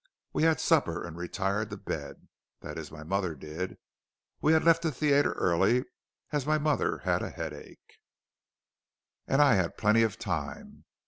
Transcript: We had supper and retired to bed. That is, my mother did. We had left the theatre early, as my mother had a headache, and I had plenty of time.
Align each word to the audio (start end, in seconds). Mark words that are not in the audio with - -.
We 0.33 0.41
had 0.45 0.59
supper 0.59 1.05
and 1.05 1.15
retired 1.15 1.69
to 1.69 1.77
bed. 1.77 2.27
That 2.61 2.79
is, 2.79 2.89
my 2.91 3.03
mother 3.03 3.35
did. 3.35 3.77
We 4.41 4.53
had 4.53 4.63
left 4.63 4.81
the 4.81 4.91
theatre 4.91 5.33
early, 5.33 5.85
as 6.31 6.47
my 6.47 6.57
mother 6.57 6.97
had 7.03 7.21
a 7.21 7.29
headache, 7.29 7.99
and 9.27 9.43
I 9.43 9.53
had 9.53 9.77
plenty 9.77 10.01
of 10.01 10.17
time. 10.17 10.85